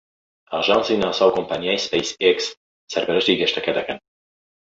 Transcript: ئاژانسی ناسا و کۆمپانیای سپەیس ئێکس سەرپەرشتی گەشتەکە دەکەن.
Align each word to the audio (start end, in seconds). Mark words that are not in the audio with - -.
ئاژانسی 0.53 0.95
ناسا 1.03 1.23
و 1.27 1.33
کۆمپانیای 1.37 1.83
سپەیس 1.85 2.09
ئێکس 2.23 2.45
سەرپەرشتی 2.91 3.39
گەشتەکە 3.41 3.71
دەکەن. 3.77 3.97